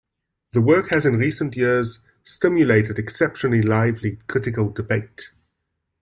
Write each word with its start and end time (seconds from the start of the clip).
The 0.53 0.61
work 0.63 0.89
has 0.89 1.05
in 1.05 1.17
recent 1.19 1.55
years 1.55 1.99
"stimulated 2.23 2.97
exceptionally 2.97 3.61
lively 3.61 4.17
critical 4.25 4.71
debate". 4.71 5.29